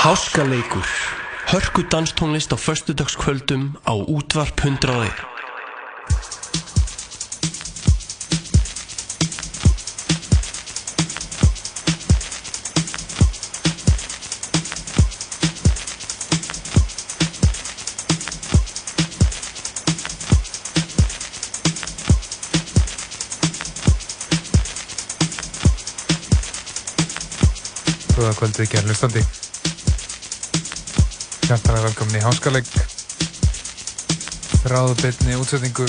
Háskaleikur 0.00 0.84
Hörku 1.46 1.82
danstónlist 1.88 2.52
á 2.52 2.56
föstudagskvöldum 2.56 3.76
á 3.84 3.92
útvarp 3.92 4.60
101 4.60 5.12
Góða 28.16 28.32
kvöldið 28.40 28.80
hlustandi. 28.88 29.39
Hjartalega 31.50 31.82
velkomin 31.82 32.14
í 32.14 32.20
Háskalegg. 32.22 32.66
Ráðbyrni 34.70 35.32
útsetningu 35.34 35.82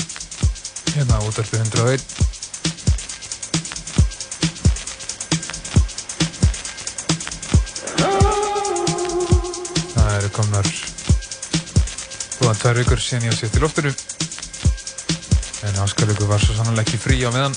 hérna 0.96 1.20
á 1.20 1.22
útvarpi 1.22 1.60
101. 1.62 2.02
Það 9.94 10.10
eru 10.16 10.34
komnar 10.34 10.66
góðan 12.40 12.58
tvær 12.64 12.82
vikur 12.82 13.06
síðan 13.06 13.30
ég 13.30 13.38
á 13.38 13.38
sér 13.38 13.54
til 13.54 13.62
loftinu. 13.62 13.94
En 15.70 15.78
Háskaleggu 15.78 16.26
var 16.26 16.42
svo 16.42 16.58
sannlega 16.58 16.88
ekki 16.88 17.04
frí 17.06 17.22
á 17.22 17.30
meðan. 17.30 17.54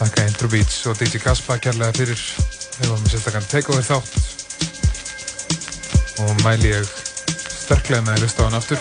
Þakka 0.00 0.24
Intro 0.30 0.48
Beats 0.56 0.86
og 0.88 0.96
DJ 0.96 1.20
Kaspa 1.20 1.60
kærlega 1.60 1.92
fyrir 2.00 2.16
við 2.16 2.88
varum 2.88 3.04
með 3.04 3.12
sérstakann 3.18 3.52
takeover 3.52 3.92
þátt 3.92 4.33
og 6.22 6.42
mæli 6.44 6.70
ég 6.70 6.88
sterklega 7.64 8.04
með 8.04 8.14
að 8.14 8.24
hlusta 8.24 8.44
á 8.44 8.46
hann 8.46 8.58
aftur. 8.58 8.80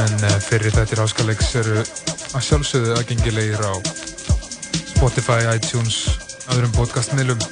En 0.00 0.14
uh, 0.24 0.36
fyrir 0.44 0.74
þettir 0.74 1.02
áskalegs 1.04 1.50
eru 1.60 1.80
að 1.82 2.44
sjálfsögðu 2.46 2.94
aðgengilegir 2.96 3.64
á 3.66 3.74
Spotify, 4.92 5.42
iTunes 5.52 5.98
öðrum 6.54 6.72
podcastmiðlum 6.76 7.42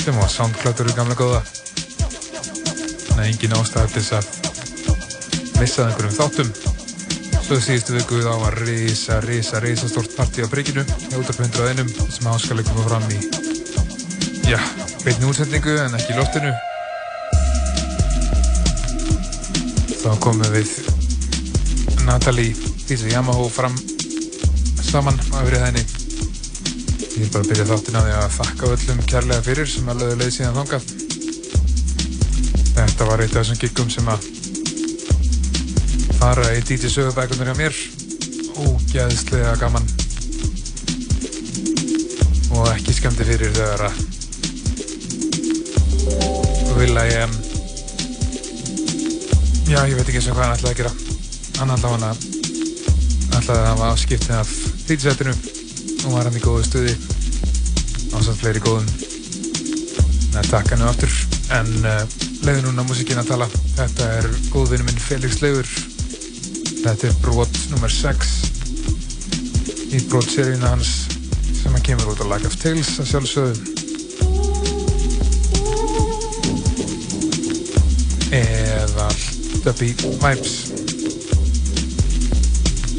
sem 0.00 0.16
á 0.16 0.24
Soundcloud 0.32 0.82
eru 0.84 0.96
gamla 0.96 1.18
góða. 1.18 1.42
Að 3.18 3.26
engin 3.28 3.56
ástæði 3.58 3.92
til 3.94 4.04
þess 4.08 4.16
að 4.18 5.60
missa 5.60 5.86
einhverjum 5.86 6.16
þáttum. 6.16 6.54
Svo 7.44 7.58
síðustu 7.60 7.98
viku 7.98 8.22
þá 8.24 8.32
var 8.44 8.58
risa, 8.64 9.20
risa, 9.26 9.60
risa 9.64 9.90
stort 9.90 10.14
partí 10.16 10.46
á 10.46 10.48
Brygginu 10.50 10.86
í 10.86 11.14
útarp 11.18 11.42
101 11.42 11.94
sem 12.14 12.32
áskaleg 12.32 12.70
koma 12.70 12.88
fram 12.88 13.06
í 13.10 13.20
já, 14.48 14.58
beitni 15.04 15.30
útsendingu 15.30 15.78
en 15.84 15.98
ekki 15.98 16.14
í 16.14 16.20
þá 20.00 20.12
komum 20.24 20.52
við 20.54 20.70
Natalie 22.06 22.54
Dísa 22.88 23.10
Yamaha 23.10 23.48
fram 23.52 23.74
saman 24.80 25.18
á 25.30 25.44
öfrið 25.44 25.64
henni 25.66 25.82
ég 27.20 27.26
er 27.26 27.32
bara 27.34 27.44
að 27.44 27.50
byrja 27.50 27.66
þáttin 27.68 27.98
á 28.00 28.02
því 28.02 28.14
að 28.16 28.36
þakka 28.38 28.70
öllum 28.74 29.00
kærlega 29.10 29.44
fyrir 29.44 29.68
sem 29.68 29.90
alveg 29.92 30.14
leið 30.16 30.32
síðan 30.36 30.56
þangað. 30.56 30.84
Þetta 32.78 33.08
var 33.10 33.22
eitt 33.24 33.34
af 33.34 33.42
þessum 33.42 33.60
giggum 33.60 33.90
sem 33.92 34.08
að 34.08 34.20
fara 36.20 36.46
í 36.56 36.62
DJ 36.64 36.92
sögubækunar 36.94 37.50
hjá 37.50 37.56
mér. 37.60 37.76
Ógæðslega 38.56 39.52
gaman. 39.60 39.86
Og 42.56 42.72
ekki 42.72 42.96
skemmti 42.96 43.28
fyrir 43.28 43.52
þegar 43.58 43.90
að 43.90 43.94
vil 46.80 46.96
að 46.96 47.12
ég 47.12 47.39
já, 49.70 49.80
ég 49.86 49.96
veit 49.96 50.08
ekki 50.08 50.18
eins 50.18 50.28
og 50.30 50.36
hvað 50.36 50.46
hann 50.46 50.56
ætlaði 50.56 50.72
að 50.74 50.80
gera. 50.80 50.92
Hann 51.60 51.74
ætlaði 51.76 51.94
hann 51.94 52.08
að 52.08 52.18
ætlaði 53.38 53.60
að 53.60 53.68
hafa 53.70 53.90
skiptið 54.02 54.34
af 54.40 54.50
DJ-setinu 54.88 55.36
og 56.06 56.16
var 56.16 56.26
hann 56.26 56.40
í 56.40 56.42
góðu 56.44 56.66
stuði 56.66 56.96
ásand 58.18 58.40
fleiri 58.40 58.64
góðum. 58.64 58.90
Nei, 60.34 60.42
takk 60.50 60.74
hennu 60.74 60.90
aftur 60.90 61.14
en 61.54 61.70
uh, 61.84 62.02
leiði 62.46 62.66
núna 62.66 62.86
músikinn 62.88 63.22
að 63.22 63.32
tala. 63.32 63.50
Þetta 63.78 64.10
er 64.18 64.28
góðvinni 64.50 64.90
minn 64.90 65.02
Felix 65.02 65.40
Leifur 65.44 65.70
Þetta 66.80 67.10
er 67.10 67.16
brot 67.20 67.58
nr. 67.76 67.92
6 67.92 68.30
í 69.92 69.98
brotseríuna 70.08 70.70
hans 70.72 70.92
sem 71.58 71.74
að 71.76 71.84
kemur 71.90 72.14
út 72.14 72.22
á 72.24 72.30
Like 72.30 72.48
of 72.48 72.56
Tales 72.62 72.94
að 73.02 73.10
sjálfsögðu 73.10 73.79
Dubby 79.64 79.92
Vibes. 80.22 80.54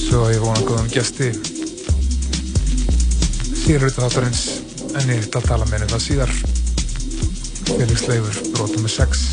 Svo 0.06 0.28
ég 0.30 0.44
vona 0.44 0.62
góðum 0.68 0.90
gæsti 0.92 1.32
síður 3.62 3.88
auðvitað 3.88 4.06
þáttarins 4.06 4.44
en 5.00 5.14
ég 5.14 5.26
ætla 5.26 5.42
að 5.42 5.50
tala 5.52 5.70
með 5.70 5.78
henni 5.80 5.92
það 5.94 6.06
síðar. 6.08 6.34
Felix 7.72 8.08
Leifur, 8.10 8.42
brot 8.54 8.76
nr. 8.78 8.92
6 9.00 9.31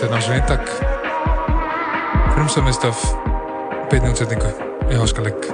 þetta 0.00 0.14
er 0.14 0.16
náttúrulega 0.16 0.40
einn 0.40 0.48
dag 0.48 0.64
frumsamist 2.32 2.84
af 2.88 3.02
beitni 3.90 4.08
útsetningu 4.14 4.52
í 4.88 4.96
Háskalegg 4.96 5.44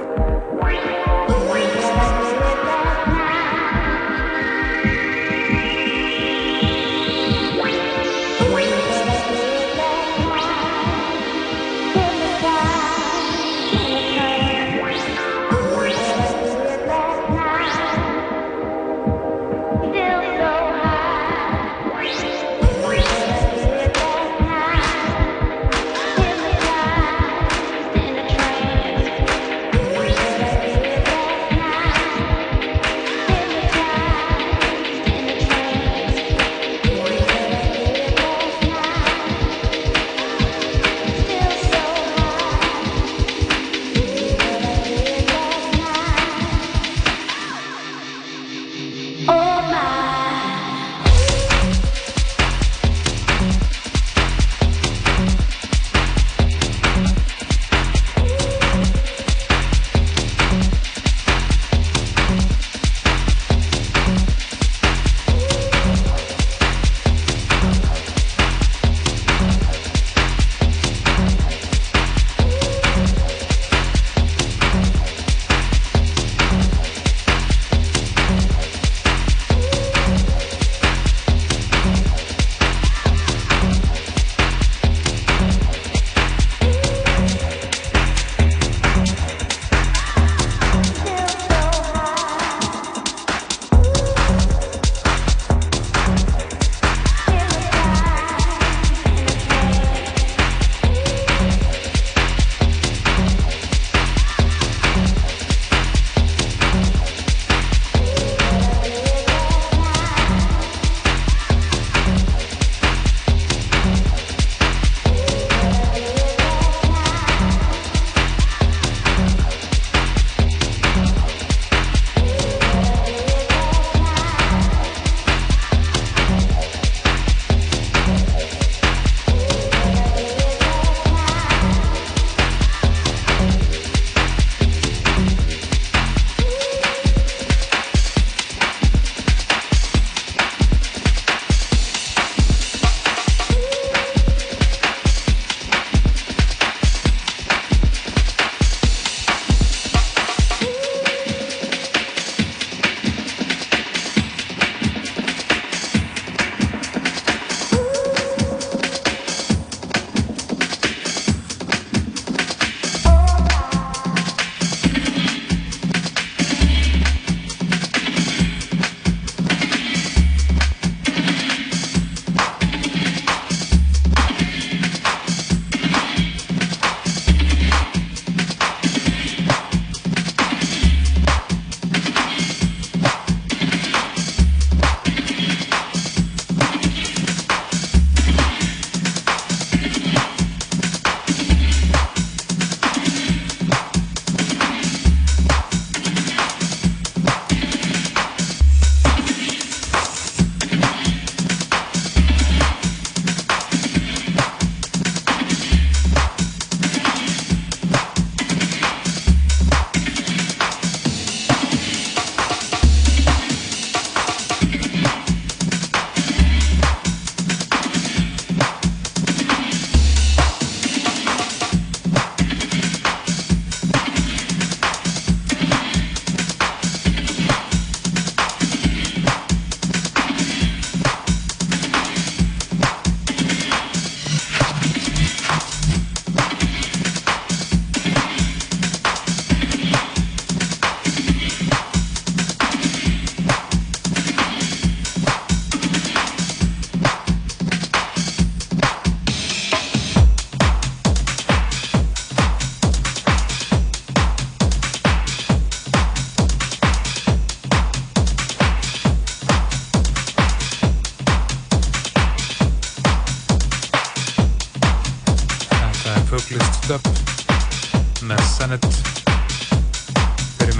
Oh 49.29 49.33
my. 49.33 50.06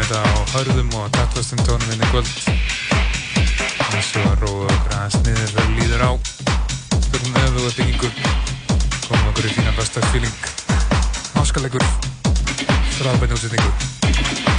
Þetta 0.08 0.24
á 0.24 0.40
hörðum 0.56 0.94
og 0.96 1.08
taktfastum 1.12 1.60
tónum 1.68 1.90
inn 1.92 2.04
í 2.04 2.10
kvöld. 2.12 2.30
Og 3.88 4.06
svo 4.06 4.24
róðum 4.40 4.62
við 4.64 4.76
okkur 4.78 4.96
aðeins 4.96 5.18
niður 5.26 5.52
þegar 5.52 5.74
líður 5.76 6.06
á. 6.08 6.12
Spilum 7.08 7.40
öfu 7.44 7.66
og 7.66 7.76
byggingu 7.76 8.12
komum 9.08 9.32
okkur 9.34 9.50
í 9.50 9.56
fína 9.58 9.76
besta 9.76 10.06
feeling. 10.14 10.52
Háskalegur 11.36 11.90
þráðbæni 13.02 13.36
útsetningu 13.36 14.57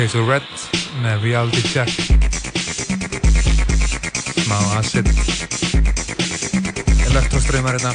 Shades 0.00 0.14
of 0.16 0.28
Red 0.32 0.46
með 1.04 1.24
Reality 1.26 1.60
Check. 1.60 1.90
Smá 4.46 4.56
acid. 4.78 5.10
Elektroströymar 7.10 7.76
hérna. 7.76 7.92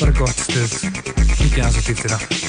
Bara 0.00 0.16
gott 0.18 0.34
stuð. 0.34 0.74
Aðeins 1.54 1.78
á 1.78 1.82
dýftina 1.86 2.18
Þetta 2.18 2.45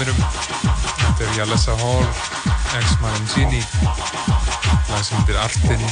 heiminum. 0.00 0.16
Þetta 1.00 1.24
er 1.26 1.34
Jalessa 1.36 1.74
Hall, 1.80 2.06
Ex 2.78 2.94
Marancini, 3.02 3.60
lag 4.88 5.02
sem 5.04 5.18
heitir 5.18 5.38
Artin. 5.40 5.82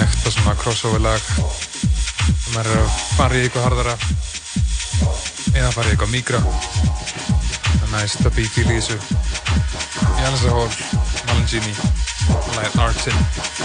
Ekta 0.00 0.32
svona 0.32 0.56
crossover 0.58 1.02
lag. 1.04 1.22
Það 2.50 2.60
er 2.64 2.70
að 2.80 2.96
fara 3.16 3.38
í 3.38 3.44
eitthvað 3.44 3.66
hardara 3.68 3.94
eða 5.54 5.70
fara 5.76 5.86
í 5.86 5.94
eitthvað 5.94 6.14
mígra. 6.16 6.42
Það 6.42 7.86
er 7.86 7.92
næst 7.94 8.26
að 8.26 8.38
býta 8.40 8.64
í 8.64 8.68
lísu. 8.72 8.98
Jalessa 10.20 10.54
Hall, 10.56 10.70
Marancini, 11.28 11.76
lagið 12.56 12.86
Artin. 12.88 13.59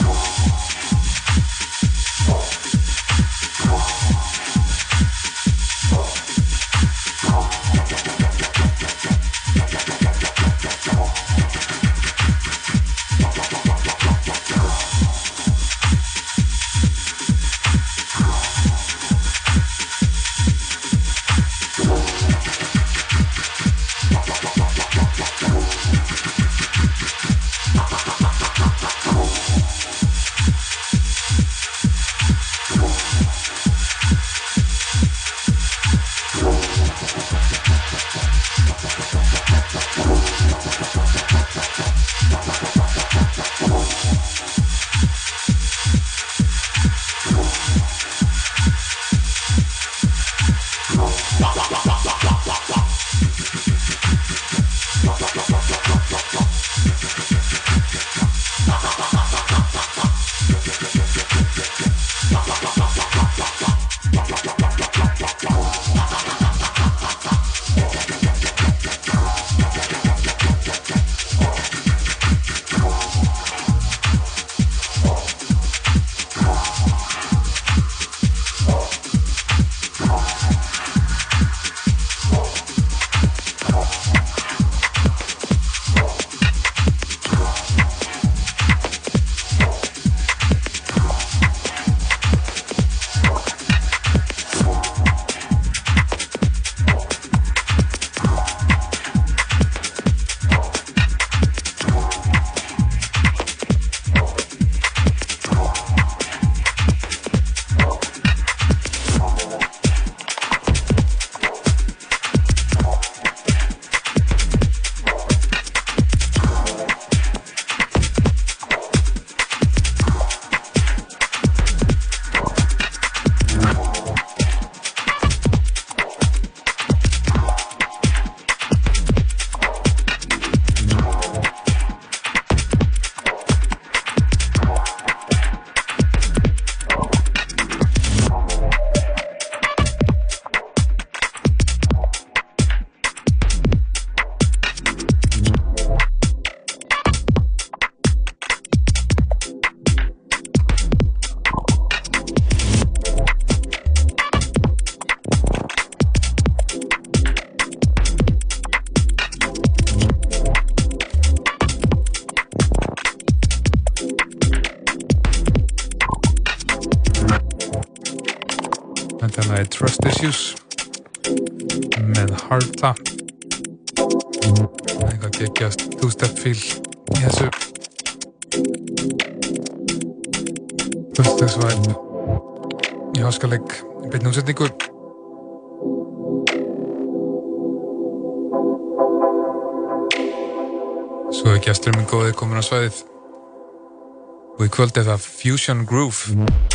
Og 194.55 194.65
í 194.65 194.71
kvöld 194.71 194.97
er 194.99 195.07
það 195.07 195.27
Fusion 195.41 195.85
Groove 195.89 196.74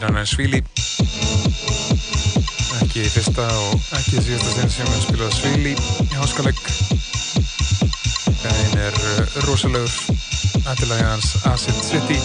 En 0.00 0.26
Svíli 0.26 0.62
ekki 2.80 3.02
fyrsta 3.12 3.44
og 3.52 3.82
ekki 3.98 4.22
síðasta 4.24 4.54
sinn 4.54 4.72
sem 4.72 4.88
við 4.88 5.02
spilaðum 5.04 5.36
Svíli 5.36 5.74
í 5.76 6.16
háskalegg 6.16 6.62
Gæðin 8.40 8.78
er 8.80 8.96
uh, 8.96 9.36
rosalegur. 9.44 9.92
Ættilagi 10.64 11.04
hans 11.04 11.34
Acid 11.44 11.76
City. 11.84 12.16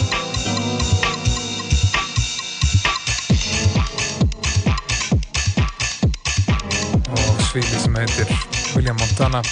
Og 7.12 7.44
Svíli 7.50 7.80
sem 7.84 7.96
heitir 8.00 8.32
William 8.76 8.96
Montana. 9.02 9.44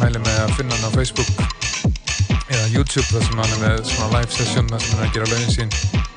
Mæli 0.00 0.18
með 0.24 0.44
að 0.46 0.54
finna 0.56 0.78
hann 0.78 0.88
á 0.88 0.96
Facebook 0.96 1.28
eða 2.48 2.66
YouTube 2.72 3.06
þar 3.12 3.26
sem 3.28 3.42
hann 3.44 3.52
er 3.58 3.66
með 3.66 3.84
svona 3.92 4.14
live 4.16 4.32
session 4.32 4.72
þar 4.72 4.86
sem 4.86 4.96
hann 4.96 5.04
er 5.04 5.10
að 5.10 5.18
gera 5.18 5.34
lögin 5.34 5.58
sín 5.58 6.08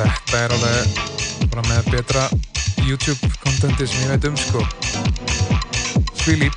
þetta 0.00 0.40
er 0.44 0.54
alveg 0.56 0.98
bara 1.50 1.64
með 1.68 1.90
betra 1.90 2.24
YouTube 2.86 3.30
contenti 3.42 3.86
sem 3.86 4.06
ég 4.06 4.14
veit 4.14 4.28
um 4.30 4.38
sko. 4.38 4.64
Svíli 6.22 6.50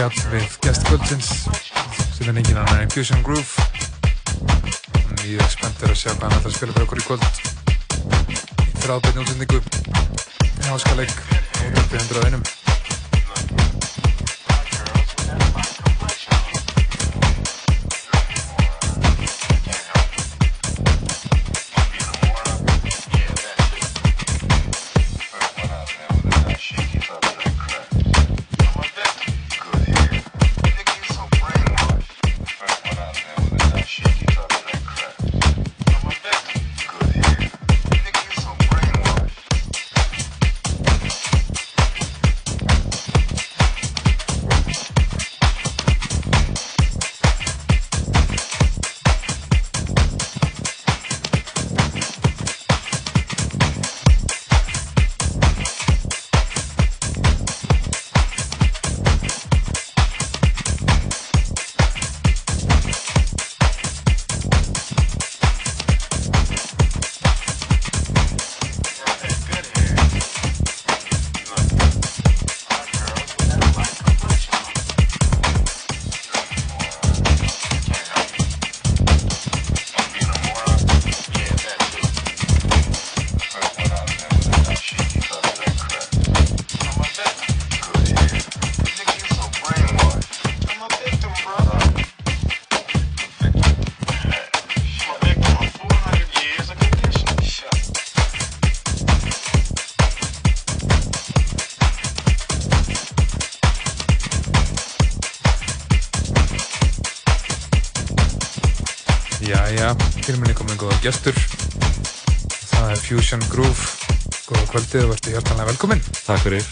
spjall 0.00 0.30
við 0.32 0.54
gestkvöldsins 0.64 1.26
sem 2.14 2.30
er 2.30 2.38
engin 2.40 2.56
annar 2.56 2.78
en 2.80 2.92
Fusion 2.94 3.20
Groove. 3.26 3.66
Er 5.28 5.50
spenntur 5.52 5.92
að 5.92 5.98
sjá 6.00 6.14
hvað 6.14 6.24
hann 6.24 6.38
ætlar 6.38 6.48
að 6.48 6.56
spila 6.56 6.76
fyrir 6.78 6.86
okkur 6.86 7.02
í 7.02 7.04
kvöld. 7.04 7.42
Þráðbyrni 8.80 9.26
útsendingu 9.26 9.60
í 9.60 10.70
háskaleg 10.70 11.12
á 11.12 11.84
800 11.84 12.24
einum 12.30 12.48
gestur. 111.10 111.36
Það 112.70 112.92
er 112.94 113.00
Fusion 113.02 113.42
Groove. 113.50 113.86
Góða 114.46 114.66
kvöldið 114.70 115.04
og 115.04 115.12
verður 115.12 115.34
hjartanlega 115.34 115.68
velkominn. 115.70 116.02
Takk 116.22 116.42
fyrir. 116.44 116.66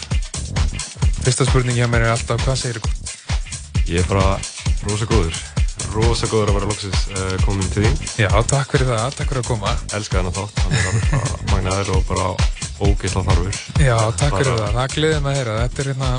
Fyrsta 1.25 1.47
spurningi 1.47 1.81
hjá 1.81 1.89
mér 1.91 2.05
er 2.07 2.13
alltaf, 2.13 2.43
hvað 2.45 2.59
segir 2.61 2.79
þú? 2.79 2.91
Ég 3.89 4.03
er 4.03 4.07
bara 4.07 4.37
rosa 4.87 5.07
góður. 5.09 5.39
Rosa 5.91 6.29
góður 6.31 6.53
að 6.53 6.59
vera 6.59 6.69
loksins 6.69 7.05
uh, 7.11 7.33
komin 7.43 7.71
til 7.73 7.83
þín. 7.87 7.97
Já, 8.21 8.29
takk 8.51 8.75
fyrir 8.75 8.91
það. 8.93 9.17
Takk 9.17 9.33
fyrir 9.33 9.43
að 9.43 9.49
koma. 9.49 9.73
Elskar 9.97 10.21
hennar 10.21 10.37
þátt. 10.37 10.63
Hann 10.63 10.77
er 10.77 10.91
alveg 10.91 11.49
magnaður 11.51 11.91
og 11.97 12.05
bara 12.07 12.29
ógeðsla 12.79 13.25
þarfur. 13.27 13.59
Já, 13.83 13.97
takk 14.21 14.37
fyrir 14.37 14.53
það. 14.53 14.77
Það 14.77 14.95
gleðir 14.95 15.25
mig 15.25 15.33
að 15.33 15.41
heyra. 15.41 15.57
Þetta 15.65 15.83
er 15.83 15.91
hérna... 15.91 16.13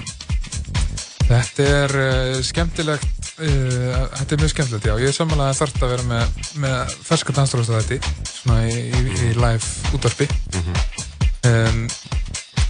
Þetta 1.30 1.70
er 1.78 1.98
uh, 2.02 2.44
skemmtilegt 2.44 3.20
Uh, 3.40 4.08
þetta 4.18 4.34
er 4.34 4.40
mjög 4.42 4.50
skemmtilegt, 4.52 4.86
já. 4.90 4.94
Ég 5.00 5.08
er 5.08 5.16
samanlega 5.16 5.56
þart 5.56 5.84
að 5.86 5.92
vera 5.94 6.02
með, 6.10 6.39
með 6.58 6.94
ferska 7.06 7.34
dansdóðastæði 7.36 8.00
svona 8.26 8.64
í, 8.66 8.80
í, 8.90 9.02
í 9.28 9.30
live 9.38 9.94
útvarpi. 9.94 10.28
Mm 10.54 10.64
-hmm. 10.66 10.74
um, 11.50 11.84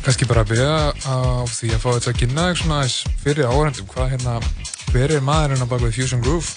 Kanski 0.00 0.24
bara 0.24 0.40
að 0.40 0.54
byrja 0.54 0.92
á 1.04 1.16
því 1.44 1.74
að 1.74 1.82
fá 1.82 1.88
þetta 1.92 2.10
að 2.10 2.20
kynna 2.22 2.44
svona 2.56 2.78
fyrir 3.20 3.50
áhengum. 3.50 3.88
Hvað 3.92 4.12
hérna, 4.14 4.38
hver 4.92 5.12
er 5.12 5.20
maðurinn 5.24 5.64
á 5.64 5.68
bakvið 5.68 5.98
Fusion 5.98 6.22
Groove? 6.24 6.48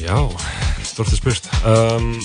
Já, 0.00 0.16
stortið 0.84 1.20
spurt. 1.20 1.50
Um, 1.68 2.16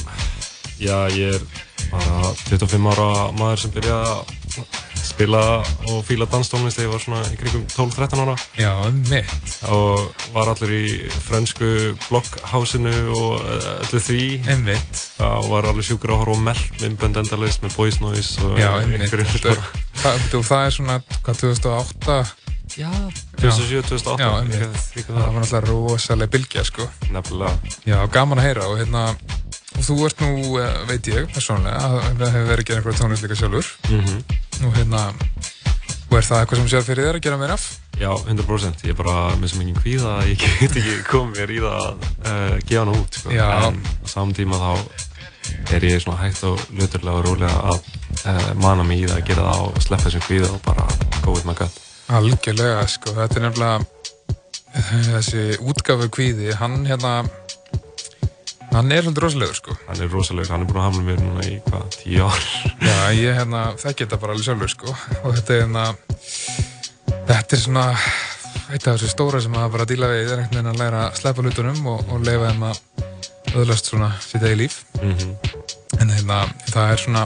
já, 0.79 0.95
ég 1.11 1.35
er 1.35 1.43
bara 1.91 2.31
25 2.47 2.87
ára 2.93 3.09
maður 3.35 3.65
sem 3.65 3.75
byrja 3.75 3.99
að 4.07 4.79
spila 5.01 5.43
og 5.91 6.03
fíla 6.07 6.27
danstónlist 6.31 6.79
þegar 6.79 6.87
ég 6.87 6.93
var 6.95 7.03
svona 7.03 7.21
í 7.27 7.37
kringum 7.39 7.63
12-13 7.75 8.23
ára 8.23 8.35
Já, 8.59 8.71
mitt 9.09 9.40
og 9.69 10.23
var 10.33 10.49
allir 10.51 10.73
í 10.73 10.85
fransku 11.27 11.69
blokkhásinu 12.07 12.93
og 13.13 13.43
öllu 13.45 14.01
því. 14.01 14.21
Einmitt. 14.49 15.01
Og 15.21 15.49
var 15.51 15.69
allir 15.69 15.85
sjúkur 15.85 16.15
að 16.15 16.23
horfa 16.23 16.37
á 16.37 16.45
Melp 16.49 16.85
Inbund 16.87 17.21
Endalist 17.21 17.65
með 17.65 17.75
Boys 17.77 17.99
Noise 18.01 18.41
og 18.45 18.59
Já, 18.61 18.71
einmitt. 18.79 19.11
það, 20.01 20.23
það 20.39 20.65
er 20.65 20.75
svona, 20.77 20.99
hvað, 21.21 21.43
2008? 21.45 22.19
Já, 22.79 22.91
2007-2008 23.41 24.17
Já, 24.23 24.29
einmitt. 24.39 24.91
Það 25.07 25.21
var 25.21 25.39
náttúrulega 25.39 25.63
rosalega 25.69 26.35
bylgja, 26.37 26.65
sko. 26.67 26.87
Nefnilega. 27.11 27.75
Já, 27.85 27.99
gaman 28.13 28.41
að 28.41 28.49
heyra 28.49 28.69
og 28.71 28.79
hérna 28.81 29.09
og 29.71 29.83
þú 29.87 29.97
ert 30.05 30.21
nú, 30.23 30.31
eh, 30.59 30.79
veit 30.89 31.07
ég, 31.11 31.27
persónulega 31.31 31.79
að 31.79 31.99
það 32.19 32.31
hefur 32.35 32.49
verið 32.51 32.63
að 32.63 32.69
gera 32.69 32.81
einhverja 32.81 33.01
tónlist 33.01 33.27
líka 33.27 33.39
sjálfur. 33.39 33.75
Mm 33.89 34.05
-hmm 34.05 34.39
og 34.65 34.75
hérna 34.77 35.07
og 36.11 36.17
er 36.19 36.25
það 36.27 36.41
eitthvað 36.41 36.59
sem 36.59 36.69
sér 36.73 36.83
fyrir 36.85 37.07
þér 37.07 37.17
að 37.17 37.25
gera 37.25 37.39
meira 37.39 37.55
af? 37.57 37.67
Já, 38.01 38.09
100% 38.25 38.81
ég 38.87 38.95
er 38.95 38.97
bara 38.97 39.35
með 39.37 39.51
sem 39.51 39.61
engin 39.61 39.77
kvíða 39.77 40.15
að 40.17 40.31
ég 40.31 40.41
get 40.41 40.77
ekki 40.79 40.93
komið 41.05 41.35
mér 41.37 41.51
í 41.53 41.59
það 41.61 41.75
að 41.77 42.05
uh, 42.31 42.55
gefa 42.65 42.79
hana 42.81 42.95
út 42.97 43.19
sko. 43.19 43.33
en 43.35 43.77
á 43.77 44.07
samtíma 44.09 44.57
þá 44.57 44.71
er 45.75 45.85
ég 45.85 46.01
svona 46.01 46.17
hægt 46.23 46.41
og 46.49 46.63
löturlega 46.79 47.19
og 47.19 47.27
rólega 47.27 47.59
að 47.69 47.77
uh, 48.25 48.47
mana 48.63 48.87
mig 48.87 49.03
í 49.03 49.05
það 49.05 49.19
að 49.19 49.27
gera 49.29 49.45
það 49.51 49.67
og 49.67 49.85
sleppa 49.85 50.07
þessum 50.07 50.25
kvíða 50.25 50.49
og 50.49 50.63
bara 50.65 50.87
go 51.21 51.35
with 51.35 51.45
my 51.45 51.53
gut 51.61 51.77
Algjörlega, 52.11 52.87
sko, 52.89 53.13
þetta 53.19 53.37
er 53.37 53.45
nefnilega 53.45 54.01
þessi 55.11 55.45
útgafu 55.61 56.09
kvíði, 56.17 56.49
hann 56.57 56.81
hérna 56.89 57.19
Hann 58.71 58.87
er 58.95 59.03
svolítið 59.03 59.25
rosalegur 59.25 59.57
sko. 59.57 59.73
Hann 59.83 59.99
er 59.99 60.13
rosalegur, 60.15 60.51
hann 60.53 60.61
er 60.63 60.67
búin 60.69 60.79
að 60.79 60.85
hafna 60.85 61.01
mér 61.03 61.17
núna 61.19 61.41
í 61.43 61.57
hvað, 61.65 61.89
tíu 61.97 62.21
ár. 62.23 62.45
Já, 62.79 62.93
ég 63.19 63.35
hérna, 63.35 63.63
þekki 63.81 64.05
þetta 64.05 64.19
bara 64.21 64.37
alveg 64.37 64.47
sjálfur 64.47 64.71
sko. 64.71 64.93
Og 65.25 65.35
þetta 65.35 65.57
er 65.57 65.65
hérna, 65.65 65.83
þetta 67.27 67.55
er 67.55 67.61
svona, 67.61 67.85
eitt 68.71 68.87
af 68.87 68.95
þessu 68.95 69.11
stóra 69.11 69.41
sem 69.43 69.53
maður 69.53 69.73
bara 69.75 69.87
díla 69.89 70.09
við, 70.11 70.31
er 70.31 70.43
einhvern 70.43 70.57
veginn 70.57 70.71
að 70.73 70.81
læra 70.81 71.05
að 71.07 71.21
sleppa 71.21 71.45
hlutunum 71.45 71.87
og, 71.93 72.03
og 72.11 72.25
leifa 72.25 72.51
þeim 72.51 72.67
að 72.69 72.81
öðlast 73.61 73.91
svona 73.91 74.11
sitt 74.23 74.43
eigi 74.43 74.59
líf. 74.63 74.81
Mm 75.01 75.15
-hmm. 75.15 75.33
En 76.01 76.09
hérna, 76.09 76.43
það 76.71 76.91
er 76.91 77.03
svona, 77.05 77.25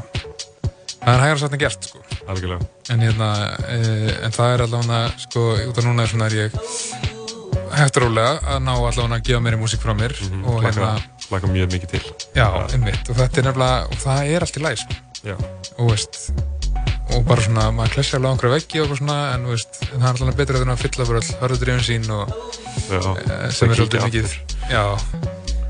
það 1.00 1.12
er 1.14 1.24
hægara 1.24 1.39
satt 1.39 1.54
en 1.54 1.60
gert 1.66 1.89
sko. 1.89 2.00
Algjörlega. 2.28 2.70
En 2.89 3.00
hérna, 3.00 3.30
e, 3.70 3.80
en 4.26 4.32
það 4.32 4.54
er 4.54 4.62
allavega, 4.62 5.12
sko, 5.28 5.43
út 5.70 5.78
af 5.78 5.86
núna 5.86 6.04
er 6.04 6.10
svona 6.10 6.26
er 6.26 6.38
ég 6.43 6.52
hægt 7.76 7.98
rólega 7.98 8.39
að 8.39 8.64
ná 8.64 8.74
allavega 8.74 9.16
að 9.16 9.28
gefa 9.28 9.43
mér 9.43 9.58
í 9.58 9.62
músík 9.62 9.84
frá 9.84 9.93
mér 9.93 10.14
mm 10.22 10.32
-hmm. 10.32 10.48
og 10.48 10.64
hérna 10.64 11.02
laka 11.32 11.48
mjög 11.48 11.72
mikið 11.72 11.89
til 11.89 12.04
Já, 12.36 12.48
einmitt, 12.74 13.10
og 13.10 13.16
þetta 13.16 13.39
er 13.39 13.48
nefnilega 13.50 13.88
og 13.89 13.98
það 14.06 14.34
er 14.34 14.46
allt 14.46 14.58
í 14.58 14.62
læg 14.62 14.78
sko. 14.78 14.93
og 15.78 15.89
veist 15.91 16.32
og 17.14 17.26
bara 17.28 17.43
svona, 17.45 17.68
maður 17.76 17.97
klessi 17.97 18.16
alveg 18.18 18.32
á 18.32 18.34
einhverja 18.34 18.56
veggi 18.56 18.82
og 18.82 18.95
svona, 18.97 19.18
en 19.36 19.45
veist, 19.51 19.78
það 19.91 20.08
er 20.08 20.10
alltaf 20.12 20.39
betur 20.39 20.60
að 20.62 20.82
fylla 20.82 21.08
bara 21.10 21.22
all 21.22 21.38
hörðudrifin 21.43 21.86
sín 21.86 22.10
og 22.16 22.34
já, 22.89 22.99
e, 22.99 23.38
sem 23.53 23.70
er 23.70 23.80
svolítið 23.80 24.08
mikið 24.08 24.36
Já, 24.72 24.84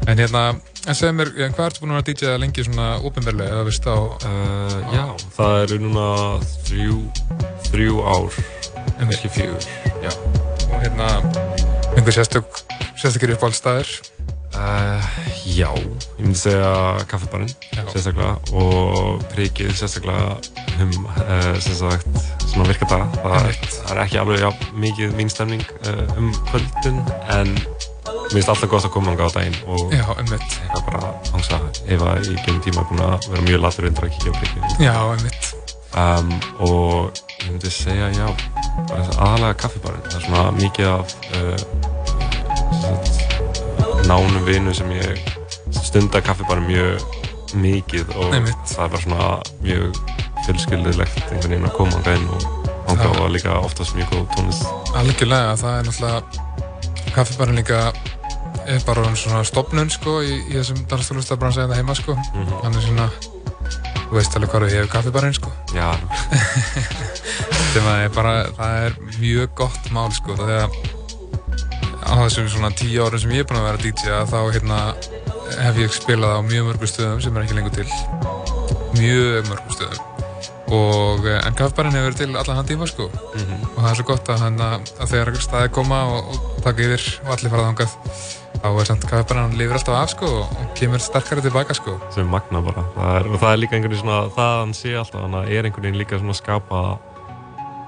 en 0.07 0.21
hérna 0.21 0.43
en 0.86 0.97
segð 0.97 1.15
mér, 1.17 1.31
hvað 1.57 1.65
ertu 1.67 1.83
búin 1.83 1.95
að 1.97 2.11
DJ-a 2.11 2.38
lengi 2.39 2.65
svona 2.65 2.88
ópenverlega, 3.01 3.57
eða 3.57 3.67
veist 3.67 3.89
á 3.89 3.97
uh, 3.97 4.77
Já, 4.93 5.05
það 5.36 5.57
eru 5.65 5.79
núna 5.83 6.07
þrjú 6.69 6.99
þrjú 7.71 8.03
ár, 8.07 8.39
ekki 9.09 9.31
fjögur. 9.36 9.69
Já, 10.05 10.11
og 10.69 10.77
hérna 10.79 11.09
einhver 11.95 12.15
sérstök 12.15 12.61
sérstakir 12.95 13.36
uppáhaldstæðir 13.36 13.89
Uh, 14.56 15.03
já, 15.43 15.68
ég 15.76 16.24
myndi 16.24 16.39
segja 16.39 16.70
kaffibarinn 17.12 17.49
sérstaklega 17.91 18.38
og 18.56 19.24
prikið 19.34 19.74
sérstaklega 19.76 20.38
um 20.80 20.93
uh, 21.12 21.58
sem 21.60 21.76
sagt 21.76 22.08
svona 22.45 22.70
virkadaga 22.70 23.10
það, 23.18 23.49
það 23.66 23.91
er 23.91 23.99
ekki 24.06 24.22
alveg 24.22 24.45
já, 24.45 24.47
mikið 24.86 25.18
mín 25.18 25.32
stemning 25.34 25.66
uh, 25.89 26.16
um 26.16 26.30
kvöldun 26.47 27.01
en 27.36 27.51
mér 27.56 28.32
finnst 28.32 28.53
alltaf 28.53 28.72
gott 28.72 28.88
að 28.88 28.93
koma 28.95 29.12
ánga 29.12 29.28
á 29.28 29.36
daginn 29.36 29.60
og 29.68 29.91
já, 29.91 30.06
eitthvað 30.24 30.86
bara 30.88 31.12
hangsa 31.34 31.60
ef 31.84 32.06
að 32.08 32.32
ég 32.32 32.39
genið 32.47 32.62
tíma 32.70 32.86
er 32.86 32.89
búin 32.93 33.03
að 33.10 33.28
vera 33.34 33.47
mjög 33.49 33.66
latur 33.66 33.89
undir 33.89 34.08
að 34.08 34.16
kíkja 34.16 34.32
á 34.32 34.39
prikið. 34.39 34.78
Já, 34.86 34.95
einmitt. 35.18 35.51
Um, 35.95 36.32
og 36.64 37.22
ég 37.43 37.51
myndi 37.51 37.72
segja 37.72 38.08
já, 38.16 38.26
aðalega 39.20 39.60
kaffibarinn 39.66 40.08
það 40.08 40.18
er 40.22 40.26
svona 40.30 40.47
mikið 40.62 40.89
af 40.93 41.20
sagt 41.36 41.94
nánum 44.10 44.45
vinu 44.45 44.74
sem 44.74 44.91
ég 44.91 45.22
stundar 45.84 46.24
kaffi 46.26 46.45
bara 46.49 46.62
mjög 46.62 47.01
mikið 47.56 48.12
og 48.16 48.34
Einmitt. 48.36 48.74
það 48.74 48.84
er 48.86 48.91
bara 48.93 49.01
svona 49.01 49.28
mjög 49.64 49.99
fjölskyldilegt 50.45 51.22
einhvern 51.24 51.51
veginn 51.51 51.70
að 51.70 51.78
koma 51.78 52.01
á 52.01 52.06
gæðin 52.06 52.28
og 52.36 52.41
hanga 52.89 53.12
og 53.24 53.32
líka 53.34 53.56
oftast 53.60 53.95
mjög 53.97 54.12
góð 54.14 54.26
tónlist. 54.36 54.68
Algjörlega, 54.95 55.56
það 55.62 55.78
er 55.80 55.88
náttúrulega 55.89 57.14
kaffibarinn 57.16 57.62
líka 57.62 57.80
er 58.66 58.84
bara 58.86 59.06
svona 59.16 59.43
stopnun 59.45 59.91
sko 59.93 60.20
í, 60.26 60.36
í 60.49 60.58
þessum 60.58 60.84
danstólustabrann 60.89 61.53
segja 61.56 61.70
það 61.72 61.82
heima 61.82 61.95
sko 61.97 62.16
mm 62.16 62.43
-hmm. 62.43 62.60
hann 62.64 62.76
er 62.76 62.86
svona, 62.86 63.08
þú 64.10 64.18
veist 64.18 64.36
alveg 64.36 64.51
hvað 64.51 64.66
við 64.66 64.76
hefum 64.76 64.91
kaffibarinn 64.93 65.38
sko 65.38 65.51
Já 65.76 65.89
sem 67.74 67.88
að 67.88 68.03
er 68.06 68.12
bara, 68.16 68.36
það 68.58 68.86
er 68.86 68.99
mjög 69.20 69.56
gott 69.56 69.91
mál 69.91 70.12
sko 70.14 70.36
það 70.36 70.49
er 70.49 70.64
að 70.66 70.72
á 72.06 72.14
þessum 72.22 72.49
svona 72.51 72.72
tíu 72.78 73.06
árum 73.06 73.22
sem 73.22 73.34
ég 73.34 73.43
er 73.43 73.47
búin 73.49 73.62
að 73.62 73.68
vera 73.70 73.82
DJ 73.84 74.20
þá 74.30 74.38
hérna, 74.53 74.80
hef 75.60 75.80
ég 75.82 75.95
spilað 75.95 76.38
á 76.38 76.41
mjög 76.45 76.68
mörgum 76.70 76.91
stöðum 76.91 77.24
sem 77.24 77.38
er 77.38 77.45
ekki 77.45 77.58
lengur 77.58 77.76
til. 77.76 77.88
Mjög 78.99 79.49
mörgum 79.49 79.76
stöðum. 79.78 80.12
Og 80.76 81.28
eh, 81.30 81.41
en 81.45 81.58
kaffbarinn 81.58 81.93
hefur 81.93 82.10
verið 82.10 82.22
til 82.24 82.39
allan 82.39 82.60
hann 82.62 82.70
tíma 82.70 82.88
sko. 82.89 83.10
Mm 83.10 83.41
-hmm. 83.41 83.68
og 83.76 83.84
það 83.84 83.89
er 83.91 83.95
svo 83.95 84.06
gott 84.06 84.30
að, 84.30 84.39
hana, 84.41 84.70
að 84.99 85.12
þegar 85.12 85.41
staði 85.41 85.70
koma 85.70 85.99
og, 86.14 86.34
og 86.34 86.64
taka 86.64 86.82
yfir 86.82 87.03
og 87.26 87.32
allir 87.34 87.51
farað 87.51 87.70
ángað 87.70 87.91
þá 88.66 88.80
er 88.80 88.86
samt 88.86 89.06
kaffbarinn 89.10 89.43
hann 89.45 89.58
lifir 89.60 89.78
alltaf 89.78 89.95
af 89.95 90.10
sko 90.10 90.26
og 90.26 90.47
kemur 90.76 90.99
sterkari 90.99 91.41
tilbaka 91.41 91.74
sko. 91.74 91.99
Sem 92.16 92.28
magna 92.28 92.62
bara. 92.62 92.86
Það 92.95 93.20
er, 93.20 93.28
og 93.28 93.39
það 93.39 93.51
er 93.51 93.60
líka 93.62 93.76
einhvern 93.76 93.91
veginn 93.91 94.06
svona 94.06 94.30
það 94.38 94.56
hann 94.60 94.74
sé 94.74 94.95
alltaf 94.95 95.22
þannig 95.22 95.39
að 95.41 95.51
er 95.51 95.64
einhvern 95.66 95.86
veginn 95.86 96.01
líka 96.01 96.20
svona 96.20 96.34
skapa 96.34 96.82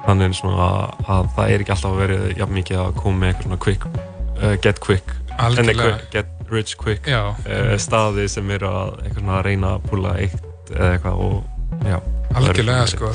þannig 0.07 0.35
svona 0.37 0.67
að 1.05 1.31
það 1.35 1.53
er 1.53 1.63
ekki 1.63 1.75
alltaf 1.75 1.93
að 1.93 2.01
vera 2.03 2.19
jafn 2.41 2.57
mikið 2.57 2.81
að 2.83 2.99
koma 3.01 3.21
með 3.21 3.31
eitthvað 3.33 3.47
svona 3.49 3.61
quick, 3.67 3.87
uh, 4.41 4.55
get 4.63 4.83
quick 4.83 5.15
Algjörlega. 5.37 5.97
get 6.13 6.51
rich 6.51 6.77
quick 6.79 7.07
uh, 7.11 7.75
staði 7.81 8.27
sem 8.31 8.55
eru 8.55 8.71
að, 8.71 9.01
að 9.27 9.41
reyna 9.49 9.75
að 9.75 9.89
púla 9.91 10.15
eitt 10.23 10.71
eða 10.73 10.93
eitthvað 10.95 11.25
og 11.27 11.87
já 11.87 11.99
Algjörlega 12.37 12.85
sko 12.89 13.11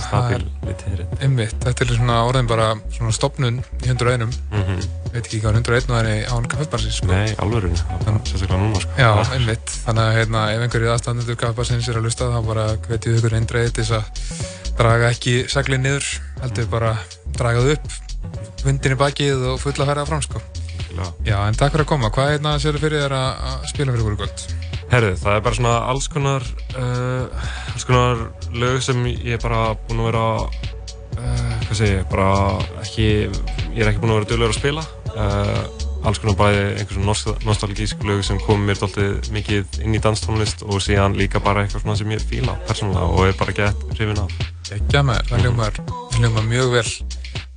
einmitt, 1.23 1.57
þetta 1.62 1.85
er 1.85 1.93
svona 1.95 2.18
orðin 2.27 2.49
bara 2.51 2.73
svona 2.95 3.12
stopnun 3.14 3.61
í 3.83 3.91
101 3.91 4.25
mm 4.27 4.62
-hmm. 4.62 4.87
veit 5.12 5.20
ekki 5.23 5.41
hvað 5.43 5.59
101 5.61 5.91
var 5.93 6.09
í 6.11 6.16
án 6.27 6.49
kaffebarsins 6.51 6.99
sko. 7.01 7.11
Nei, 7.12 7.35
alveg 7.39 7.77
sérstaklega 7.77 8.61
núna 8.61 8.81
sko. 8.81 8.97
Já, 8.99 9.11
einmitt, 9.37 9.77
þannig 9.87 10.03
að 10.03 10.16
hérna, 10.18 10.45
ef 10.53 10.64
einhverju 10.66 10.93
aðstandendur 10.95 11.39
kaffebarsins 11.43 11.89
er 11.89 12.01
að 12.01 12.09
lusta 12.09 12.31
þá 12.33 12.41
bara 12.47 12.66
hvetið 12.89 13.18
ykkur 13.18 13.37
eindreið 13.39 13.73
til 13.79 13.87
að 13.99 14.05
draga 14.79 15.12
ekki 15.12 15.37
seglið 15.53 15.85
niður 15.85 16.09
heldur 16.43 16.66
bara 16.73 16.97
dragað 17.37 17.77
upp 17.77 17.87
vindin 18.64 18.95
í 18.97 18.99
bakið 18.99 19.47
og 19.53 19.61
fulla 19.62 19.85
að 19.85 19.91
ferða 19.93 20.07
fram 20.07 20.23
sko. 20.23 20.43
Já, 21.25 21.39
en 21.47 21.57
takk 21.57 21.73
fyrir 21.73 21.87
að 21.87 21.93
koma 21.95 22.11
hvað 22.12 22.29
er 22.29 22.37
hérna 22.37 22.59
sér 22.61 22.79
fyrir 22.81 23.05
þér 23.07 23.14
að 23.16 23.66
spila 23.70 23.95
fyrir 23.95 24.05
hverju 24.07 24.20
kvöld? 24.20 24.45
Herði, 24.93 25.12
það 25.23 25.37
er 25.37 25.45
bara 25.47 25.57
svona 25.57 25.77
alls 25.89 26.09
konar 26.12 26.45
uh, 26.77 27.45
alls 27.73 27.87
konar 27.89 28.27
lög 28.57 28.83
sem 28.85 28.99
ég 29.09 29.37
er 29.37 29.43
bara 29.43 29.73
búin 29.87 30.03
að 30.03 30.09
vera 30.11 30.25
uh, 30.43 31.55
hvað 31.67 31.79
segir 31.79 31.95
ég, 31.99 32.05
bara 32.11 32.29
ekki 32.83 33.07
ég 33.07 33.81
er 33.81 33.91
ekki 33.93 34.03
búin 34.03 34.15
að 34.15 34.21
vera 34.21 34.31
dölur 34.33 34.53
að 34.53 34.59
spila. 34.59 34.85
Uh, 35.13 35.83
alls 36.03 36.19
konar 36.19 36.39
bæði 36.39 36.63
einhversum 36.81 37.45
nostalgísk 37.47 38.03
lög 38.09 38.25
sem 38.27 38.41
kom 38.43 38.65
mér 38.67 38.81
doldið 38.81 39.29
mikið 39.35 39.83
inn 39.85 39.95
í 39.95 40.01
danstónlist 40.03 40.65
og 40.67 40.83
síðan 40.83 41.15
líka 41.19 41.43
bara 41.43 41.63
eitthvað 41.63 41.85
svona 41.85 41.99
sem 42.01 42.11
ég 42.15 42.25
fíla 42.27 42.57
persónulega 42.67 43.07
og 43.13 43.29
er 43.29 43.37
bara 43.39 43.55
gett 43.59 43.85
hrifin 43.95 44.19
af. 44.25 44.35
Ekki 44.73 44.99
að 44.99 45.07
maður, 45.11 45.29
það 45.31 45.47
hljómar, 45.47 45.79
það 45.87 46.19
hljómar 46.19 46.49
mjög 46.49 46.75
vel. 46.75 46.89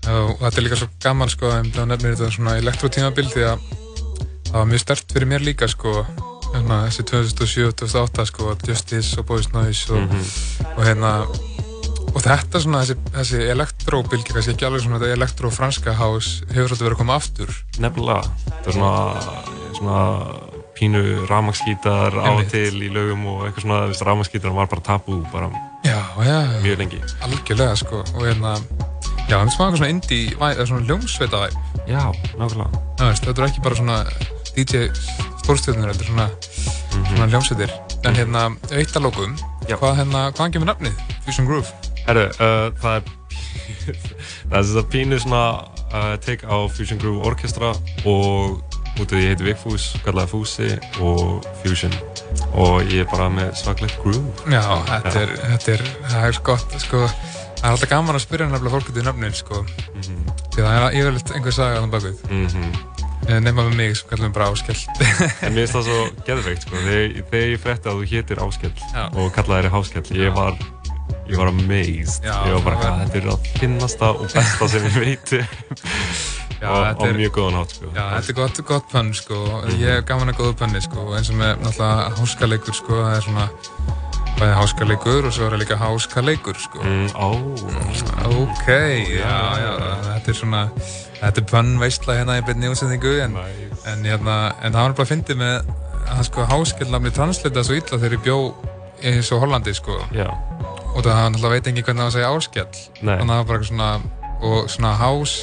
Og 0.06 0.38
þetta 0.44 0.62
er 0.62 0.68
líka 0.68 0.78
svo 0.78 0.92
gaman 1.02 1.34
sko 1.34 1.50
það 1.50 1.90
nefnir 1.90 2.14
þetta 2.14 2.32
svona 2.36 2.60
elektrótímabil 2.62 3.32
því 3.34 3.50
að 3.50 3.68
það 4.52 4.58
var 4.60 4.72
mjög 4.72 4.84
stert 4.86 5.16
fyrir 5.16 5.32
mér 5.32 5.46
líka 5.48 5.70
sko 5.72 5.96
hérna, 6.56 6.80
þessi 6.88 7.06
2007-2008 7.12 8.26
sko 8.32 8.56
Justice 8.68 9.20
og 9.20 9.28
Boys 9.30 9.52
Noise 9.54 9.94
og, 9.94 10.02
mm 10.02 10.10
-hmm. 10.10 10.72
og 10.78 10.84
hérna 10.86 11.12
og 12.16 12.24
þetta 12.24 12.62
svona, 12.64 12.82
þessi, 12.82 12.96
þessi 13.12 13.40
elektróbylgi, 13.52 14.34
kannski 14.34 14.54
ekki 14.56 14.66
alveg 14.66 14.86
svona 14.86 15.00
þetta 15.02 15.18
elektrofranska 15.18 15.96
hás 16.00 16.30
hefur 16.54 16.70
svolítið 16.72 16.88
verið 16.88 16.96
að 16.96 17.02
koma 17.02 17.16
aftur. 17.20 17.50
Nefnilega, 17.84 18.22
þetta 18.46 18.70
er 18.70 18.78
svona, 18.78 18.94
svona 19.76 20.00
pínu 20.76 21.04
ramaskítar 21.30 22.16
á 22.16 22.32
til 22.52 22.84
í 22.84 22.90
lögum 22.92 23.28
og 23.32 23.46
eitthvað 23.48 23.66
svona, 23.68 23.82
þú 23.84 23.92
veist, 23.92 24.06
ramaskítar 24.10 24.56
var 24.56 24.72
bara 24.72 24.82
tabú 24.82 25.20
bara 25.32 25.52
já, 25.84 26.00
já, 26.24 26.40
mjög 26.64 26.78
lengi. 26.78 27.02
Algjörlega, 27.22 27.76
sko, 27.76 28.04
og 28.16 28.26
hérna 28.26 28.56
já, 29.28 29.36
það 29.36 29.46
er 29.46 29.56
svona 29.58 29.78
svona 29.78 29.90
indie, 29.90 30.36
eða 30.36 30.68
svona 30.68 30.88
ljómsveita 30.88 31.46
væp 31.46 31.56
Já, 31.86 32.02
nákvæmlega. 32.40 32.82
Þetta 32.98 33.42
er 33.42 33.48
ekki 33.48 33.62
bara 33.62 33.78
svona 33.78 33.98
DJ 34.56 34.88
stórstjórnir, 35.46 35.92
þetta 35.92 36.04
er 36.04 36.12
svona, 36.12 36.28
mm 36.28 36.96
-hmm. 36.96 37.10
svona 37.12 37.30
ljómsveitir 37.34 37.76
en 38.06 38.18
hérna, 38.20 38.48
auðvitað 38.72 39.06
lókum 39.08 39.38
hvað 39.70 39.98
hérna, 40.02 40.26
hvaðan 40.32 40.52
kemur 40.54 40.72
nafnið, 40.74 41.04
Fusion 41.26 41.48
Groove? 41.50 41.70
Herru, 42.06 42.28
uh, 42.38 42.68
það 42.82 42.96
er 42.96 43.04
það 44.50 44.60
er 44.60 44.80
að 44.82 44.90
pínu 44.94 45.20
svona 45.22 45.44
uh, 45.94 46.16
take 46.22 46.46
á 46.46 46.58
Fusion 46.70 47.00
Groove 47.02 47.26
Orkestra 47.26 47.74
og 48.06 48.62
út 48.96 49.12
af 49.12 49.18
því 49.18 49.24
ég 49.24 49.34
heiti 49.34 49.48
Vigfús, 49.50 49.86
kallaði 50.06 50.32
Fúsi 50.32 50.70
og 51.04 51.46
Fusion. 51.62 51.94
Og 52.56 52.84
ég 52.88 53.04
er 53.04 53.10
bara 53.12 53.28
með 53.32 53.52
svaklegt 53.60 53.98
groove. 54.04 54.24
Já, 54.48 54.62
þetta 54.88 55.24
er, 55.24 55.34
þetta 55.42 55.74
er, 55.74 55.84
það 56.06 56.28
er 56.30 56.40
gott 56.48 56.76
sko, 56.84 57.02
það 57.10 57.66
er 57.66 57.74
alltaf 57.74 57.92
gaman 57.92 58.20
að 58.20 58.24
spyrja 58.24 58.48
nefnilega 58.52 58.76
fólk 58.78 58.92
út 58.92 59.00
í 59.02 59.06
nöfnin 59.06 59.36
sko. 59.36 59.64
Mm 59.66 60.02
-hmm. 60.02 60.36
því 60.56 60.68
það 60.68 60.76
er 60.78 61.00
yfirleitt 61.00 61.34
einhver 61.36 61.58
saga 61.60 61.76
á 61.76 61.82
þann 61.82 61.96
bakuð 61.96 62.24
mm 62.30 62.48
-hmm. 62.48 62.95
Nefna 63.26 63.64
með 63.64 63.76
mig 63.80 63.96
sem 63.98 64.10
kallum 64.12 64.34
bara 64.36 64.52
Áskell. 64.54 64.78
Mér 65.00 65.66
finnst 65.66 65.76
það 65.76 65.88
svo 65.90 66.00
geðveikt 66.28 66.66
sko, 66.68 66.82
þegar 66.86 67.46
ég 67.50 67.62
frétti 67.64 67.92
að 67.92 68.00
þú 68.02 68.10
hétir 68.14 68.42
Áskell 68.46 68.74
og 69.06 69.32
kallaði 69.36 69.66
þér 69.66 69.74
Háskell, 69.74 70.08
ég 70.20 70.36
var 70.36 70.58
ég 71.30 71.38
var 71.38 71.48
amazed. 71.48 72.24
Já, 72.24 72.36
ég 72.46 72.56
var 72.58 72.64
bara 72.66 72.80
hvað, 72.80 72.98
þetta 73.04 73.20
er 73.20 73.30
að 73.34 73.52
finnasta 73.60 74.10
og 74.14 74.26
besta 74.30 74.68
sem 74.72 74.88
ég 74.90 74.98
veit. 75.02 75.34
Já, 76.62 76.70
og 76.72 77.02
á 77.02 77.06
mjög 77.18 77.34
góðan 77.38 77.60
hátt 77.60 77.76
sko. 77.78 77.92
Já, 77.96 78.04
þetta 78.14 78.34
er 78.34 78.38
gott, 78.40 78.62
gott 78.70 78.92
pönn 78.94 79.14
sko. 79.18 79.42
Mm. 79.58 79.78
ég 79.82 80.00
er 80.00 80.06
gaman 80.08 80.34
að 80.34 80.42
góða 80.42 80.58
pönni 80.62 80.84
sko 80.86 81.08
eins 81.18 81.32
og 81.34 81.40
með 81.42 81.66
náttúrulega 81.66 82.20
háskaleikur 82.20 82.78
sko 82.78 83.00
það 83.02 83.18
er 83.18 83.26
svona 83.26 83.48
bæðið 84.36 84.56
háskaleikur 84.60 85.28
og 85.30 85.36
svo 85.36 85.48
er 85.48 85.56
það 85.56 85.64
líka 85.64 85.80
háskaleikur 85.82 86.62
sko. 86.62 86.86
Mm, 86.86 87.10
oh. 87.16 87.42
Ok, 88.36 88.70
já, 89.16 89.36
já, 89.64 89.74
þetta 90.12 90.34
er 90.34 90.40
svona 90.44 90.64
þetta 91.22 91.42
er 91.42 91.48
pönnveistla 91.52 92.18
hérna 92.20 92.38
í 92.40 92.46
byrni 92.46 92.72
útsendingu 92.72 93.16
en, 93.24 93.36
nice. 93.40 93.82
en, 93.92 94.06
hérna, 94.06 94.38
en 94.62 94.76
það 94.76 94.82
var 94.82 94.98
bara 95.00 95.08
að 95.08 95.12
fyndi 95.14 95.38
með 95.40 95.74
að 96.16 96.24
sko 96.30 96.48
háskilnafni 96.50 97.14
translita 97.16 97.64
svo 97.66 97.78
illa 97.80 98.00
þegar 98.00 98.18
ég 98.18 98.26
bjó 98.26 98.40
eins 99.06 99.32
og 99.34 99.42
Hollandi 99.44 99.74
sko. 99.76 99.98
Já. 100.16 100.30
Og 100.96 101.04
það 101.04 101.18
hann 101.20 101.38
alltaf 101.38 101.56
veit 101.56 101.68
ekki 101.68 101.84
hvernig 101.84 102.02
það 102.02 102.06
var 102.06 102.12
að 102.12 102.18
segja 102.18 102.34
áskjall 102.36 102.84
þannig 103.02 103.24
að 103.24 103.32
það 103.32 103.40
var 103.42 103.50
bara 103.52 103.70
svona 103.70 103.90
og 104.46 104.70
svona 104.70 104.92
hás 105.00 105.34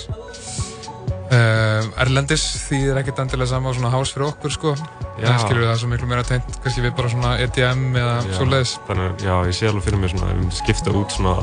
uh, 1.32 2.02
Erlendis 2.02 2.44
því 2.66 2.80
það 2.82 2.92
er 2.92 3.00
ekkert 3.02 3.22
endilega 3.24 3.50
sama 3.52 3.74
svona 3.76 3.92
hás 3.92 4.14
fyrir 4.14 4.28
okkur 4.30 4.54
sko. 4.54 4.74
En 5.22 5.38
skilur 5.38 5.62
við 5.62 5.68
það 5.70 5.78
svo 5.82 5.90
miklu 5.92 6.08
meira 6.10 6.24
tengt 6.26 6.56
kannski 6.64 6.84
við 6.84 6.96
bara 6.98 7.12
svona 7.12 7.34
EDM 7.44 7.84
eða 8.00 8.16
svoleiðis. 8.30 8.74
Þannig 8.88 9.26
já 9.26 9.34
ég 9.48 9.58
sé 9.58 9.70
alveg 9.70 9.86
fyrir 9.88 10.02
mig 10.02 10.14
svona 10.14 10.32
ef 10.32 10.40
við 10.40 10.58
skipta 10.62 10.96
út 10.98 11.16
svona 11.16 11.34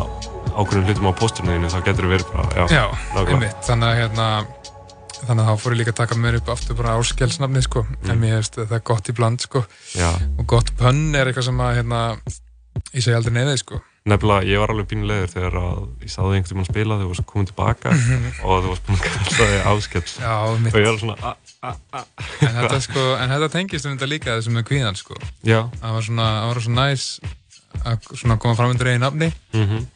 ákveðin 0.60 0.88
hlutum 0.90 1.10
á 1.10 1.14
posturniðinu 1.20 1.72
þá 1.74 1.80
getur 1.88 2.08
við 2.08 2.16
verið 2.18 2.34
bara 2.34 2.50
já, 2.56 2.64
já 2.76 2.86
einmitt 3.26 3.68
þannig 3.68 3.90
að 3.90 4.00
hérna 4.02 4.28
þannig 5.20 5.44
að 5.44 5.50
þá 5.50 5.64
fór 5.64 5.76
ég 5.76 5.82
líka 5.82 5.94
að 5.94 6.00
taka 6.02 6.20
mér 6.20 6.40
upp 6.40 6.52
aftur 6.54 6.80
bara 6.80 6.98
áskjallsnafni 7.00 7.64
sko 7.66 7.86
mm. 7.86 8.10
en 8.12 8.22
mér 8.22 8.38
hefst 8.38 8.60
það 8.60 8.78
er 8.80 8.86
gott 8.92 9.12
í 9.12 9.16
bland 9.16 9.46
sko 9.46 9.64
já. 9.96 10.10
og 10.38 10.44
gott 10.50 10.74
pönn 10.80 11.10
er 11.16 11.30
eitthvað 11.30 11.50
sem 11.50 11.64
að 11.64 11.78
hérna 11.80 12.02
ég 12.94 13.04
segi 13.04 13.18
aldrei 13.18 13.40
neyðið 13.40 13.64
sko 13.64 13.82
Nefnilega, 14.10 14.46
ég 14.48 14.62
var 14.62 14.72
alveg 14.72 14.88
pínulegur 14.90 15.30
þegar 15.30 15.56
ég 16.00 16.12
sáði 16.12 16.38
einhvern 16.40 16.64
að 16.64 16.70
spila 16.70 16.96
þegar 16.96 17.04
þú 17.04 17.10
varst 17.12 17.26
komið 17.30 17.50
tilbaka 17.50 17.92
og 18.48 18.64
þú 18.64 18.72
varst 18.72 18.86
búinn 18.88 18.98
að 18.98 19.04
kalla 19.06 19.50
þig 19.50 19.68
áskell 19.74 20.14
og 20.72 20.78
ég 20.80 20.88
var 20.88 21.00
svona. 21.02 21.34
En 22.48 22.56
þetta, 22.56 22.80
sko, 22.86 23.04
en 23.20 23.34
þetta 23.36 23.50
tengist 23.54 23.90
um 23.90 23.98
þetta 23.98 24.10
líka 24.10 24.38
þessum 24.38 24.56
með 24.56 24.66
kvíðan 24.72 24.98
sko. 24.98 25.20
Já. 25.44 25.60
Það 25.82 25.98
var 25.98 26.08
svona, 26.08 26.30
það 26.40 26.54
var 26.54 26.62
svona 26.66 26.88
næs 26.88 27.06
að 27.84 28.10
svona 28.24 28.40
koma 28.42 28.58
fram 28.58 28.74
undir 28.74 28.92
einn 28.94 29.04
nafni 29.04 29.30
mm 29.30 29.66
-hmm. 29.66 29.88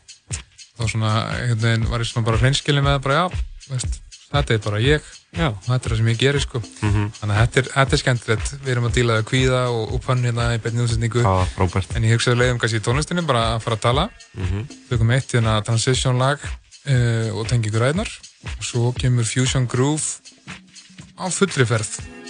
Og 0.80 0.89
svona, 0.89 1.11
einhvern 1.36 1.61
veginn 1.65 1.89
var 1.91 2.03
ég 2.03 2.09
svona 2.09 2.28
bara 2.30 2.39
hreinskilin 2.41 2.86
með 2.86 2.97
það 2.97 3.03
bara 3.05 3.19
já, 3.19 3.43
veist, 3.69 3.99
þetta 4.32 4.55
er 4.55 4.63
bara 4.63 4.82
ég. 4.84 5.11
Já. 5.34 5.47
þetta 5.65 5.80
er 5.80 5.93
það 5.93 5.99
sem 5.99 6.09
ég 6.11 6.19
gerir 6.21 6.43
sko. 6.43 6.59
Mm 6.61 6.89
-hmm. 6.93 7.05
þannig 7.19 7.36
að 7.36 7.41
þetta 7.43 7.59
er, 7.59 7.69
þetta 7.76 7.95
er 7.95 8.01
skemmtilegt. 8.01 8.51
Við 8.63 8.71
erum 8.74 8.89
að 8.89 8.95
díla 8.97 9.17
það 9.17 9.30
kvíða 9.30 9.61
og 9.74 9.93
upphann 9.97 10.26
hérna 10.26 10.49
í 10.53 10.59
beinni 10.61 10.84
útsetningu 10.84 11.24
en 11.24 12.03
ég 12.05 12.13
hugsaði 12.13 12.38
leiðum 12.38 12.59
kannski 12.61 12.82
í 12.82 12.86
tónlistinu 12.86 13.26
bara 13.26 13.55
að 13.55 13.63
fara 13.65 13.76
að 13.76 13.86
tala. 13.88 14.09
Mm 14.34 14.45
-hmm. 14.45 14.97
komum 14.97 15.11
eitt 15.11 15.34
hérna 15.34 15.61
transition 15.65 16.17
lag 16.17 16.38
uh, 16.41 17.30
og 17.38 17.47
tengi 17.47 17.69
ykkur 17.69 17.88
æðnar 17.89 18.09
og 18.57 18.63
svo 18.63 18.91
kemur 18.93 19.26
Fusion 19.26 19.67
Groove 19.67 20.21
á 21.17 21.26
fullri 21.30 21.65
ferð 21.65 22.22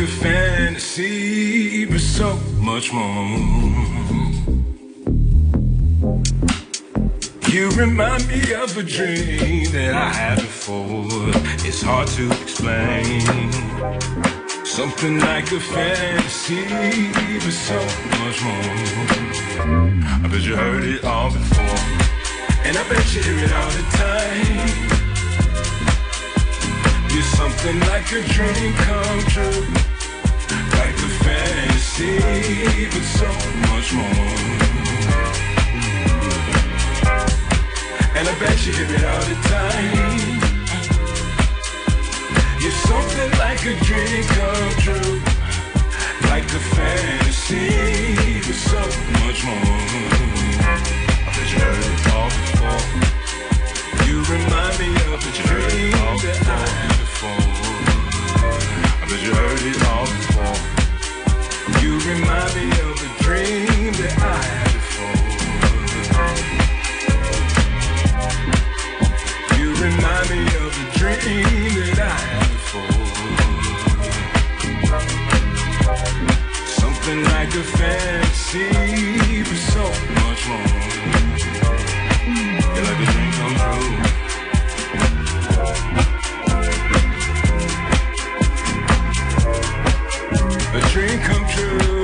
A 0.00 0.06
fantasy, 0.06 1.84
but 1.84 2.00
so 2.00 2.34
much 2.58 2.90
more. 2.90 3.28
You 7.50 7.68
remind 7.72 8.26
me 8.28 8.54
of 8.54 8.78
a 8.78 8.82
dream 8.82 9.70
that 9.72 9.92
I 9.92 10.08
had 10.08 10.36
before. 10.36 11.04
It's 11.68 11.82
hard 11.82 12.08
to 12.16 12.30
explain. 12.32 13.52
Something 14.64 15.20
like 15.20 15.52
a 15.52 15.60
fantasy, 15.60 16.64
but 17.44 17.52
so 17.52 17.78
much 18.24 18.42
more. 18.42 18.72
I 20.24 20.28
bet 20.32 20.40
you 20.40 20.56
heard 20.56 20.84
it 20.84 21.04
all 21.04 21.30
before. 21.30 21.78
And 22.64 22.74
I 22.74 22.88
bet 22.88 23.14
you 23.14 23.22
hear 23.22 23.44
it 23.44 23.52
all 23.52 23.70
the 23.70 23.84
time. 24.00 25.00
You're 27.12 27.22
something 27.36 27.78
like 27.80 28.10
a 28.12 28.22
dream 28.32 28.72
come 28.72 29.20
true. 29.28 29.89
Fantasy, 31.24 32.16
but 32.92 33.04
so 33.18 33.28
much 33.68 33.88
more. 33.92 34.38
And 38.16 38.24
I 38.28 38.34
bet 38.38 38.58
you 38.66 38.72
hear 38.72 38.86
it 38.86 39.04
all 39.04 39.24
the 39.28 39.36
time. 39.48 40.40
You're 42.60 42.80
something 42.88 43.30
like 43.38 43.62
a 43.66 43.74
dream 43.84 44.24
come 44.36 44.72
true. 44.84 45.20
Like 46.30 46.44
a 46.44 46.60
fantasy, 46.76 47.68
but 48.46 48.58
so 48.70 48.82
much 49.24 49.40
more. 49.44 50.10
I 50.64 51.30
bet 51.34 51.48
you 51.52 51.58
heard 51.60 51.84
it 51.84 52.06
all 52.14 52.30
before. 52.40 52.82
You 54.06 54.16
remind 54.24 54.74
me 54.78 54.88
of 55.12 55.20
a 55.20 55.32
dream. 55.42 55.94
I 59.00 59.06
bet 59.08 59.20
you 59.22 59.34
heard 59.34 59.62
it 59.62 59.82
all 59.86 60.06
before. 60.06 60.79
You 61.82 61.92
remind 61.98 62.54
me 62.54 62.66
of 62.70 62.96
a 63.00 63.08
dream 63.22 63.92
that 63.94 64.14
I 64.20 64.42
had 64.52 64.72
before. 64.76 65.20
You 69.58 69.68
remind 69.74 70.26
me 70.30 70.40
of 70.60 70.72
a 70.76 70.86
dream 70.98 71.72
that 71.78 71.98
I 71.98 72.18
had 72.28 72.48
before. 72.52 72.96
Something 76.66 77.20
like 77.24 77.52
a 77.54 77.62
fantasy, 77.62 78.68
but 79.42 79.60
so 79.72 79.84
much 80.20 80.42
more. 80.48 80.72
You're 82.74 82.84
like 82.84 83.00
a 83.00 83.08
dream 83.12 83.32
come 83.38 83.54
true. 83.56 83.88
A 90.72 90.80
dream 90.92 91.18
come 91.20 91.39
true. 91.60 91.99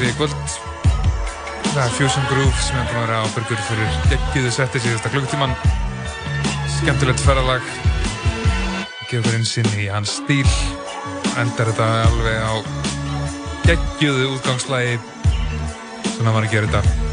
Sig 0.00 0.14
í 0.14 0.16
kvöld. 0.16 0.52
Það 1.74 1.80
er 1.82 1.92
Fusion 1.92 2.26
Groove 2.30 2.62
sem 2.64 2.78
er 2.80 2.86
búin 2.88 3.02
að 3.02 3.04
vera 3.04 3.18
ábyrgur 3.26 3.60
fyrir 3.66 3.96
geggiðu 4.08 4.52
setti 4.54 4.80
síðasta 4.80 5.10
klukkutíman. 5.12 5.52
Skemmtilegt 6.78 7.20
ferralag. 7.20 7.66
Gefur 9.10 9.36
einsinn 9.36 9.68
í 9.76 9.90
hans 9.92 10.14
stíl. 10.22 10.48
Endar 11.40 11.68
þetta 11.68 11.88
alveg 12.06 12.40
á 12.40 12.52
geggiðu 13.66 14.30
útgangslægi. 14.38 14.96
Svona 16.14 16.36
var 16.36 16.48
að 16.48 16.54
gera 16.54 16.70
þetta. 16.72 17.10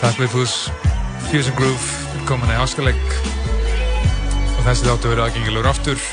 Takk 0.00 0.22
við 0.22 0.32
fús. 0.38 0.56
Fusion 1.28 1.58
Groove 1.60 2.24
komin 2.30 2.54
í 2.54 2.56
háskaleik. 2.56 3.18
Og 4.56 4.62
þessi 4.64 4.88
þáttu 4.88 5.12
verið 5.12 5.26
aðgengilegur 5.26 5.74
aftur. 5.74 6.08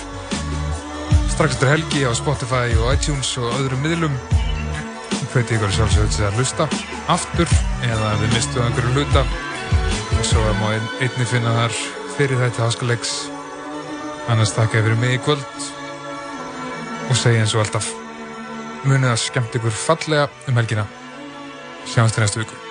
Strax 1.32 1.56
eftir 1.56 1.72
helgi 1.78 2.04
á 2.04 2.12
Spotify 2.18 2.68
og 2.82 2.92
iTunes 2.98 3.32
og 3.40 3.54
öðrum 3.62 3.88
miðlum. 3.88 4.20
Hveti 5.28 5.58
ykkur 5.58 5.74
sjálfsögðu 5.76 6.14
til 6.16 6.26
að 6.28 6.38
hlusta 6.40 6.66
aftur 7.12 7.52
eða 7.86 8.14
þið 8.22 8.34
mistu 8.34 8.62
einhverju 8.64 8.94
hluta. 8.96 9.24
Og 10.18 10.26
svo 10.26 10.44
má 10.62 10.70
ein, 10.74 10.88
einni 11.04 11.28
finna 11.30 11.56
þar 11.60 11.80
fyrir 12.18 12.42
þetta 12.42 12.66
háskaleiks. 12.66 13.16
Annars 14.32 14.56
þakka 14.56 14.80
ég 14.80 14.88
fyrir 14.88 15.02
mig 15.02 15.18
í 15.18 15.24
kvöld 15.24 15.68
og 17.08 17.16
segja 17.16 17.44
eins 17.44 17.56
og 17.56 17.64
alltaf 17.64 17.92
munið 18.88 19.12
að 19.14 19.20
skemmt 19.26 19.60
ykkur 19.60 19.76
fallega 19.86 20.30
um 20.48 20.62
helgina. 20.62 20.88
Sjáumst 21.88 22.20
í 22.20 22.26
næstu 22.26 22.44
viku. 22.44 22.67